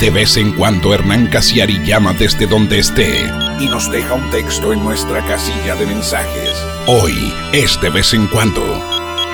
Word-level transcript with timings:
De 0.00 0.08
vez 0.08 0.38
en 0.38 0.52
cuando 0.52 0.94
Hernán 0.94 1.26
Casiari 1.26 1.84
llama 1.84 2.14
desde 2.14 2.46
donde 2.46 2.78
esté 2.78 3.26
y 3.60 3.66
nos 3.66 3.90
deja 3.90 4.14
un 4.14 4.30
texto 4.30 4.72
en 4.72 4.82
nuestra 4.82 5.22
casilla 5.26 5.74
de 5.74 5.84
mensajes. 5.84 6.56
Hoy 6.86 7.12
es 7.52 7.78
de 7.82 7.90
vez 7.90 8.14
en 8.14 8.26
cuando. 8.28 8.62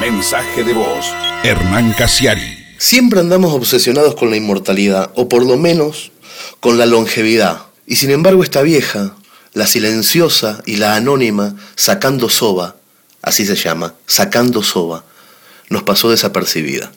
Mensaje 0.00 0.64
de 0.64 0.72
voz. 0.72 1.04
Hernán 1.42 1.92
Casiari. 1.92 2.64
Siempre 2.78 3.20
andamos 3.20 3.52
obsesionados 3.52 4.14
con 4.14 4.30
la 4.30 4.38
inmortalidad, 4.38 5.10
o 5.16 5.28
por 5.28 5.44
lo 5.44 5.58
menos 5.58 6.12
con 6.60 6.78
la 6.78 6.86
longevidad. 6.86 7.66
Y 7.86 7.96
sin 7.96 8.10
embargo 8.10 8.42
esta 8.42 8.62
vieja, 8.62 9.14
la 9.52 9.66
silenciosa 9.66 10.62
y 10.64 10.76
la 10.76 10.96
anónima, 10.96 11.56
sacando 11.74 12.30
soba, 12.30 12.76
así 13.20 13.44
se 13.44 13.56
llama, 13.56 13.96
sacando 14.06 14.62
soba, 14.62 15.04
nos 15.68 15.82
pasó 15.82 16.10
desapercibida. 16.10 16.90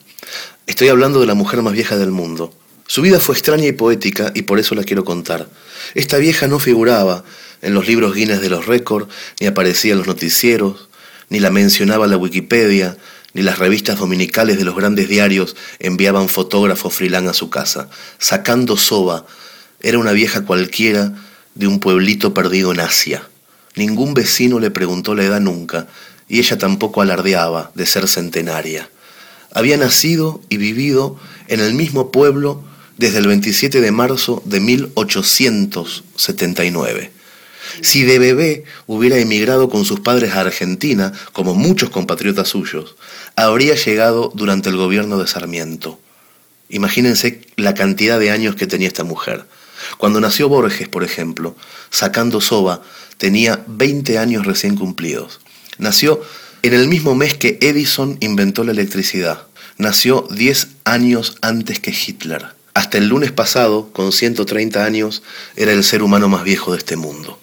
Estoy 0.66 0.88
hablando 0.88 1.20
de 1.20 1.26
la 1.26 1.34
mujer 1.34 1.60
más 1.60 1.74
vieja 1.74 1.98
del 1.98 2.12
mundo. 2.12 2.54
Su 2.90 3.02
vida 3.02 3.20
fue 3.20 3.34
extraña 3.34 3.66
y 3.66 3.72
poética 3.72 4.32
y 4.34 4.42
por 4.42 4.58
eso 4.58 4.74
la 4.74 4.82
quiero 4.82 5.04
contar. 5.04 5.46
Esta 5.94 6.16
vieja 6.16 6.48
no 6.48 6.58
figuraba 6.58 7.22
en 7.60 7.74
los 7.74 7.86
libros 7.86 8.14
Guinness 8.14 8.40
de 8.40 8.48
los 8.48 8.64
récords, 8.64 9.12
ni 9.40 9.46
aparecía 9.46 9.92
en 9.92 9.98
los 9.98 10.06
noticieros, 10.06 10.88
ni 11.28 11.38
la 11.38 11.50
mencionaba 11.50 12.06
la 12.06 12.16
Wikipedia, 12.16 12.96
ni 13.34 13.42
las 13.42 13.58
revistas 13.58 13.98
dominicales 13.98 14.56
de 14.56 14.64
los 14.64 14.74
grandes 14.74 15.06
diarios 15.06 15.54
enviaban 15.80 16.30
fotógrafos 16.30 16.94
freelance 16.94 17.28
a 17.28 17.34
su 17.34 17.50
casa. 17.50 17.90
Sacando 18.16 18.78
soba, 18.78 19.26
era 19.80 19.98
una 19.98 20.12
vieja 20.12 20.46
cualquiera 20.46 21.12
de 21.54 21.66
un 21.66 21.80
pueblito 21.80 22.32
perdido 22.32 22.72
en 22.72 22.80
Asia. 22.80 23.28
Ningún 23.76 24.14
vecino 24.14 24.60
le 24.60 24.70
preguntó 24.70 25.14
la 25.14 25.24
edad 25.24 25.40
nunca, 25.40 25.88
y 26.26 26.38
ella 26.38 26.56
tampoco 26.56 27.02
alardeaba 27.02 27.70
de 27.74 27.84
ser 27.84 28.08
centenaria 28.08 28.88
había 29.52 29.76
nacido 29.76 30.40
y 30.48 30.56
vivido 30.56 31.16
en 31.48 31.60
el 31.60 31.74
mismo 31.74 32.10
pueblo 32.10 32.62
desde 32.98 33.18
el 33.18 33.28
27 33.28 33.80
de 33.80 33.92
marzo 33.92 34.42
de 34.44 34.60
1879. 34.60 37.12
Si 37.80 38.02
de 38.02 38.18
bebé 38.18 38.64
hubiera 38.86 39.18
emigrado 39.18 39.68
con 39.68 39.84
sus 39.84 40.00
padres 40.00 40.32
a 40.32 40.40
Argentina, 40.40 41.12
como 41.32 41.54
muchos 41.54 41.90
compatriotas 41.90 42.48
suyos, 42.48 42.96
habría 43.36 43.76
llegado 43.76 44.32
durante 44.34 44.68
el 44.68 44.76
gobierno 44.76 45.18
de 45.18 45.28
Sarmiento. 45.28 46.00
Imagínense 46.68 47.42
la 47.56 47.74
cantidad 47.74 48.18
de 48.18 48.30
años 48.30 48.56
que 48.56 48.66
tenía 48.66 48.88
esta 48.88 49.04
mujer. 49.04 49.44
Cuando 49.96 50.20
nació 50.20 50.48
Borges, 50.48 50.88
por 50.88 51.04
ejemplo, 51.04 51.56
sacando 51.90 52.40
soba, 52.40 52.82
tenía 53.16 53.64
20 53.68 54.18
años 54.18 54.44
recién 54.44 54.76
cumplidos. 54.76 55.40
Nació 55.78 56.20
en 56.62 56.74
el 56.74 56.88
mismo 56.88 57.14
mes 57.14 57.34
que 57.34 57.58
Edison 57.60 58.16
inventó 58.20 58.64
la 58.64 58.72
electricidad. 58.72 59.46
Nació 59.76 60.26
10 60.30 60.68
años 60.84 61.36
antes 61.40 61.78
que 61.78 61.92
Hitler. 61.92 62.57
Hasta 62.78 62.96
el 62.96 63.08
lunes 63.08 63.32
pasado, 63.32 63.90
con 63.92 64.12
130 64.12 64.84
años, 64.84 65.24
era 65.56 65.72
el 65.72 65.82
ser 65.82 66.00
humano 66.00 66.28
más 66.28 66.44
viejo 66.44 66.70
de 66.70 66.78
este 66.78 66.94
mundo. 66.94 67.36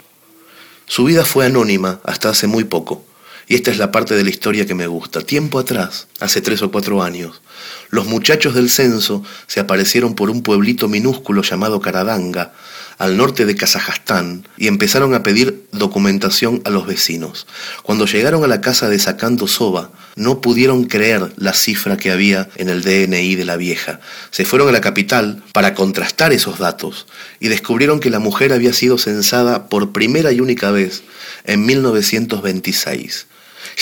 Su 0.86 1.04
vida 1.04 1.26
fue 1.26 1.46
anónima 1.46 2.00
hasta 2.06 2.30
hace 2.30 2.48
muy 2.48 2.64
poco, 2.64 3.04
y 3.46 3.56
esta 3.56 3.70
es 3.70 3.78
la 3.78 3.92
parte 3.92 4.16
de 4.16 4.24
la 4.24 4.30
historia 4.30 4.66
que 4.66 4.76
me 4.76 4.88
gusta. 4.88 5.20
Tiempo 5.20 5.60
atrás, 5.60 6.08
hace 6.22 6.40
tres 6.40 6.62
o 6.62 6.72
cuatro 6.72 7.04
años, 7.04 7.42
los 7.90 8.06
muchachos 8.06 8.56
del 8.56 8.70
censo 8.70 9.24
se 9.46 9.60
aparecieron 9.60 10.16
por 10.16 10.30
un 10.30 10.42
pueblito 10.42 10.88
minúsculo 10.88 11.42
llamado 11.42 11.82
Karadanga, 11.82 12.54
al 12.98 13.18
norte 13.18 13.46
de 13.46 13.56
Kazajstán 13.56 14.48
y 14.58 14.68
empezaron 14.68 15.14
a 15.14 15.24
pedir 15.24 15.68
documentación 15.72 16.62
a 16.66 16.70
los 16.70 16.88
vecinos. 16.88 17.48
Cuando 17.84 18.06
llegaron 18.06 18.44
a 18.44 18.48
la 18.48 18.62
casa 18.62 18.90
de 18.90 19.00
Sacando 19.00 19.48
Soba, 19.48 19.92
no 20.16 20.42
pudieron 20.42 20.86
creer 20.86 21.34
la 21.38 21.54
cifra 21.54 21.98
que 21.98 22.12
había 22.12 22.50
en 22.56 22.70
el 22.70 22.84
DNI 22.84 23.36
de 23.36 23.46
la 23.46 23.58
vieja. 23.58 24.00
Se 24.32 24.46
fueron 24.46 24.70
a 24.70 24.72
la 24.72 24.82
capital 24.82 25.44
para 25.52 25.74
contrastar 25.74 26.32
esos 26.32 26.60
datos 26.60 27.08
y 27.40 27.50
descubrieron 27.50 28.00
que 28.00 28.10
la 28.10 28.20
mujer 28.20 28.54
había 28.54 28.74
sido 28.74 28.98
censada 28.98 29.68
por 29.68 29.92
primera 29.92 30.32
y 30.32 30.40
única 30.40 30.72
vez 30.72 31.04
en 31.44 31.66
1926. 31.66 33.28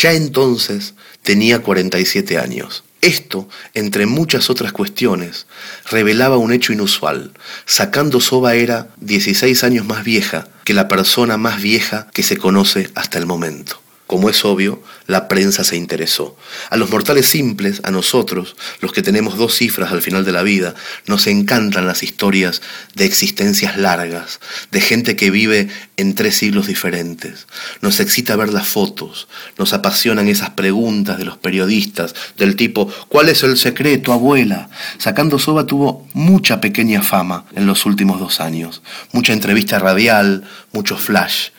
Ya 0.01 0.13
entonces 0.13 0.95
tenía 1.21 1.59
47 1.59 2.37
años. 2.39 2.83
Esto, 3.03 3.49
entre 3.73 4.05
muchas 4.05 4.49
otras 4.49 4.71
cuestiones, 4.71 5.45
revelaba 5.91 6.37
un 6.37 6.53
hecho 6.53 6.71
inusual. 6.71 7.33
Sacando 7.65 8.21
Soba 8.21 8.55
era 8.55 8.87
16 9.01 9.65
años 9.65 9.85
más 9.85 10.05
vieja 10.05 10.47
que 10.63 10.73
la 10.73 10.87
persona 10.87 11.35
más 11.35 11.61
vieja 11.61 12.07
que 12.13 12.23
se 12.23 12.37
conoce 12.37 12.89
hasta 12.95 13.19
el 13.19 13.25
momento. 13.25 13.82
Como 14.05 14.29
es 14.29 14.43
obvio, 14.43 14.83
la 15.07 15.27
prensa 15.27 15.63
se 15.63 15.77
interesó. 15.77 16.37
A 16.69 16.75
los 16.75 16.89
mortales 16.89 17.25
simples, 17.25 17.81
a 17.83 17.91
nosotros, 17.91 18.55
los 18.81 18.91
que 18.91 19.01
tenemos 19.01 19.37
dos 19.37 19.55
cifras 19.55 19.91
al 19.91 20.01
final 20.01 20.25
de 20.25 20.33
la 20.33 20.43
vida, 20.43 20.75
nos 21.07 21.25
encantan 21.25 21.87
las 21.87 22.03
historias 22.03 22.61
de 22.95 23.05
existencias 23.05 23.77
largas, 23.77 24.41
de 24.71 24.81
gente 24.81 25.15
que 25.15 25.31
vive 25.31 25.69
en 25.95 26.15
tres 26.15 26.35
siglos 26.35 26.67
diferentes. 26.67 27.47
Nos 27.81 28.01
excita 28.01 28.35
ver 28.35 28.51
las 28.51 28.67
fotos, 28.67 29.29
nos 29.57 29.71
apasionan 29.73 30.27
esas 30.27 30.51
preguntas 30.51 31.17
de 31.17 31.25
los 31.25 31.37
periodistas, 31.37 32.13
del 32.37 32.57
tipo, 32.57 32.91
¿cuál 33.07 33.29
es 33.29 33.41
el 33.43 33.57
secreto, 33.57 34.11
abuela? 34.11 34.69
Sacando 34.97 35.39
Soba 35.39 35.65
tuvo 35.65 36.07
mucha 36.13 36.59
pequeña 36.59 37.01
fama 37.01 37.45
en 37.55 37.65
los 37.65 37.85
últimos 37.85 38.19
dos 38.19 38.41
años, 38.41 38.81
mucha 39.13 39.31
entrevista 39.33 39.79
radial, 39.79 40.43
mucho 40.73 40.97
flash. 40.97 41.49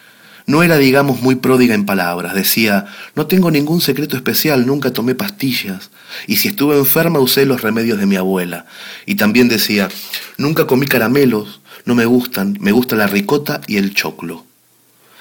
No 0.47 0.63
era, 0.63 0.77
digamos, 0.77 1.23
muy 1.23 1.37
pródiga 1.37 1.75
en 1.75 1.87
palabras. 1.87 2.35
Decía, 2.35 2.87
no 3.15 3.27
tengo 3.27 3.51
ningún 3.51 3.81
secreto 3.81 4.17
especial, 4.17 4.67
nunca 4.67 4.93
tomé 4.93 5.15
pastillas. 5.15 5.91
Y 6.27 6.37
si 6.37 6.49
estuve 6.49 6.77
enferma 6.77 7.19
usé 7.19 7.47
los 7.47 7.63
remedios 7.63 7.99
de 7.99 8.07
mi 8.07 8.17
abuela. 8.17 8.67
Y 9.07 9.15
también 9.15 9.49
decía, 9.49 9.89
nunca 10.37 10.67
comí 10.67 10.87
caramelos, 10.87 11.61
no 11.87 11.95
me 11.95 12.05
gustan, 12.05 12.59
me 12.61 12.73
gusta 12.73 12.97
la 12.97 13.07
ricota 13.07 13.61
y 13.67 13.79
el 13.79 13.95
choclo. 13.95 14.45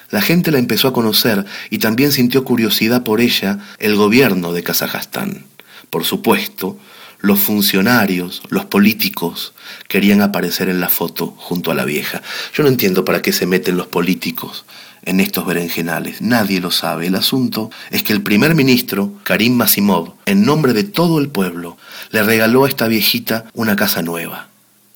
La 0.10 0.22
gente 0.22 0.52
la 0.52 0.60
empezó 0.60 0.90
a 0.90 0.94
conocer 0.94 1.46
y 1.70 1.80
también 1.80 2.12
sintió 2.12 2.44
curiosidad 2.44 3.04
por 3.04 3.20
ella 3.22 3.60
el 3.80 3.96
gobierno 3.96 4.54
de 4.54 4.62
Kazajstán. 4.62 5.53
Por 5.94 6.06
supuesto, 6.06 6.80
los 7.20 7.40
funcionarios, 7.40 8.42
los 8.50 8.66
políticos, 8.66 9.54
querían 9.88 10.24
aparecer 10.24 10.68
en 10.68 10.80
la 10.80 10.90
foto 10.90 11.36
junto 11.38 11.70
a 11.70 11.76
la 11.76 11.86
vieja. 11.86 12.24
Yo 12.56 12.64
no 12.64 12.70
entiendo 12.70 13.06
para 13.06 13.22
qué 13.22 13.32
se 13.32 13.46
meten 13.46 13.78
los 13.78 13.86
políticos 13.86 14.66
en 15.04 15.20
estos 15.20 15.46
berenjenales. 15.46 16.20
Nadie 16.20 16.60
lo 16.62 16.72
sabe. 16.72 17.06
El 17.06 17.14
asunto 17.14 17.70
es 17.92 18.02
que 18.02 18.12
el 18.12 18.24
primer 18.24 18.56
ministro, 18.56 19.14
Karim 19.22 19.54
Masimov, 19.54 20.16
en 20.26 20.44
nombre 20.44 20.74
de 20.74 20.84
todo 20.84 21.20
el 21.20 21.30
pueblo, 21.30 21.78
le 22.10 22.24
regaló 22.24 22.66
a 22.66 22.70
esta 22.70 22.88
viejita 22.88 23.46
una 23.54 23.76
casa 23.76 24.02
nueva. 24.02 24.48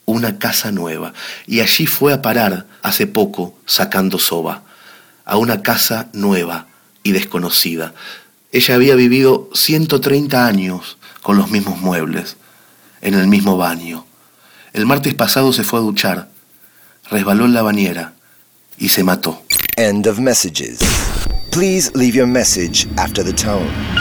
Una 0.05 0.39
casa 0.39 0.71
nueva. 0.71 1.13
Y 1.45 1.59
allí 1.59 1.85
fue 1.85 2.11
a 2.11 2.23
parar 2.23 2.65
hace 2.81 3.05
poco, 3.05 3.55
sacando 3.67 4.17
soba, 4.17 4.63
a 5.25 5.37
una 5.37 5.61
casa 5.61 6.09
nueva 6.13 6.65
y 7.03 7.11
desconocida. 7.11 7.93
Ella 8.51 8.75
había 8.75 8.95
vivido 8.95 9.49
130 9.53 10.45
años 10.45 10.97
con 11.21 11.37
los 11.37 11.51
mismos 11.51 11.79
muebles, 11.81 12.37
en 13.01 13.13
el 13.13 13.27
mismo 13.27 13.57
baño. 13.57 14.05
El 14.73 14.85
martes 14.85 15.13
pasado 15.13 15.51
se 15.51 15.63
fue 15.63 15.79
a 15.79 15.83
duchar, 15.83 16.29
resbaló 17.09 17.45
en 17.45 17.53
la 17.53 17.61
bañera 17.61 18.13
y 18.77 18.89
se 18.89 19.03
mató. 19.03 19.43
End 19.75 20.07
of 20.07 20.19
messages. 20.19 20.79
Please 21.51 21.91
leave 21.93 22.15
your 22.15 22.27
message 22.27 22.87
after 22.97 23.23
the 23.23 23.33
tone. 23.33 23.97